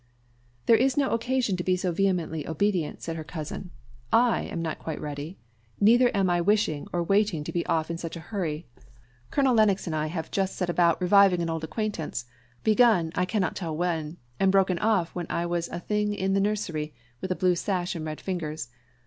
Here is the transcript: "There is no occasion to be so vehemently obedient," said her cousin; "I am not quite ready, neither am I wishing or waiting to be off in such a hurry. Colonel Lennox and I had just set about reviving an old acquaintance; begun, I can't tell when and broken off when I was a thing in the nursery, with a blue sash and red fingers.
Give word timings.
"There 0.65 0.75
is 0.75 0.97
no 0.97 1.11
occasion 1.11 1.55
to 1.57 1.63
be 1.63 1.75
so 1.75 1.91
vehemently 1.91 2.47
obedient," 2.47 3.03
said 3.03 3.15
her 3.17 3.23
cousin; 3.23 3.69
"I 4.11 4.45
am 4.45 4.59
not 4.59 4.79
quite 4.79 4.99
ready, 4.99 5.37
neither 5.79 6.09
am 6.17 6.27
I 6.27 6.41
wishing 6.41 6.87
or 6.91 7.03
waiting 7.03 7.43
to 7.43 7.51
be 7.51 7.63
off 7.67 7.91
in 7.91 7.99
such 7.99 8.15
a 8.15 8.19
hurry. 8.31 8.65
Colonel 9.29 9.53
Lennox 9.53 9.85
and 9.85 9.95
I 9.95 10.07
had 10.07 10.31
just 10.31 10.55
set 10.55 10.71
about 10.71 10.99
reviving 10.99 11.43
an 11.43 11.51
old 11.51 11.63
acquaintance; 11.63 12.25
begun, 12.63 13.11
I 13.13 13.25
can't 13.25 13.55
tell 13.55 13.77
when 13.77 14.17
and 14.39 14.51
broken 14.51 14.79
off 14.79 15.13
when 15.13 15.27
I 15.29 15.45
was 15.45 15.69
a 15.69 15.79
thing 15.79 16.15
in 16.15 16.33
the 16.33 16.41
nursery, 16.41 16.95
with 17.21 17.31
a 17.31 17.35
blue 17.35 17.53
sash 17.53 17.93
and 17.93 18.03
red 18.03 18.19
fingers. 18.19 18.69